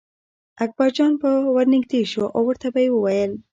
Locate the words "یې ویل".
2.85-3.31